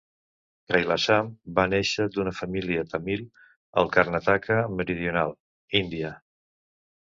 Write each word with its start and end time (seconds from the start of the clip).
Kailasam 0.71 1.27
va 1.59 1.65
néixer 1.73 2.05
d'una 2.15 2.33
família 2.37 2.85
Tamil 2.93 3.21
al 3.83 3.93
Karnataka 3.97 4.59
meridional, 4.81 5.35
India. 5.83 6.13